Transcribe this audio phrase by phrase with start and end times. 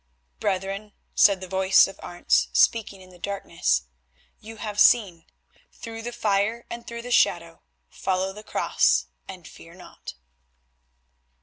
[0.39, 3.83] "Brethren," said the voice of Arentz, speaking in the darkness,
[4.39, 5.27] "you have seen.
[5.71, 10.15] Through the fire and through the shadow, follow the Cross and fear not."